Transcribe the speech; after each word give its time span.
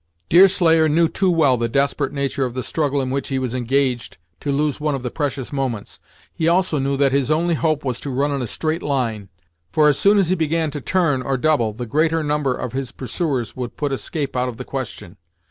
Deerslayer 0.29 0.89
knew 0.89 1.07
too 1.07 1.29
well 1.29 1.57
the 1.57 1.69
desperate 1.69 2.11
nature 2.11 2.43
of 2.43 2.55
the 2.55 2.63
struggle 2.63 3.03
in 3.03 3.11
which 3.11 3.27
he 3.27 3.37
was 3.37 3.53
engaged 3.53 4.17
to 4.39 4.51
lose 4.51 4.79
one 4.81 4.95
of 4.95 5.03
the 5.03 5.11
precious 5.11 5.53
moments. 5.53 5.99
He 6.33 6.47
also 6.47 6.79
knew 6.79 6.97
that 6.97 7.11
his 7.11 7.29
only 7.29 7.53
hope 7.53 7.85
was 7.85 7.99
to 7.99 8.09
run 8.09 8.31
in 8.31 8.41
a 8.41 8.47
straight 8.47 8.81
line, 8.81 9.29
for 9.71 9.87
as 9.87 9.99
soon 9.99 10.17
as 10.17 10.29
he 10.29 10.35
began 10.35 10.71
to 10.71 10.81
turn, 10.81 11.21
or 11.21 11.37
double, 11.37 11.71
the 11.73 11.85
greater 11.85 12.23
number 12.23 12.55
of 12.55 12.73
his 12.73 12.91
pursuers 12.91 13.55
would 13.55 13.77
put 13.77 13.91
escape 13.91 14.35
out 14.35 14.49
of 14.49 14.57
the 14.57 14.65
question. 14.65 15.17